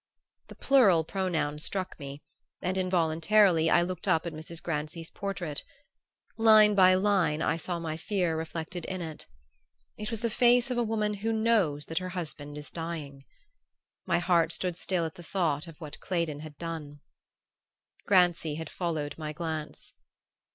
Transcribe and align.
The 0.47 0.55
plural 0.55 1.03
pronoun 1.03 1.59
struck 1.59 1.99
me, 1.99 2.23
and 2.59 2.75
involuntarily 2.75 3.69
I 3.69 3.83
looked 3.83 4.07
up 4.07 4.25
at 4.25 4.33
Mrs. 4.33 4.59
Grancy's 4.59 5.11
portrait. 5.11 5.63
Line 6.37 6.73
by 6.73 6.95
line 6.95 7.43
I 7.43 7.55
saw 7.55 7.77
my 7.77 7.97
fear 7.97 8.35
reflected 8.35 8.83
in 8.85 9.03
it. 9.03 9.27
It 9.97 10.09
was 10.09 10.21
the 10.21 10.31
face 10.31 10.71
of 10.71 10.79
a 10.79 10.83
woman 10.83 11.13
who 11.13 11.31
knows 11.31 11.85
that 11.85 11.99
her 11.99 12.09
husband 12.09 12.57
is 12.57 12.71
dying. 12.71 13.25
My 14.07 14.17
heart 14.17 14.51
stood 14.51 14.75
still 14.75 15.05
at 15.05 15.13
the 15.13 15.21
thought 15.21 15.67
of 15.67 15.79
what 15.79 15.99
Claydon 15.99 16.39
had 16.39 16.57
done. 16.57 17.01
Grancy 18.07 18.55
had 18.55 18.71
followed 18.71 19.13
my 19.19 19.33
glance. 19.33 19.93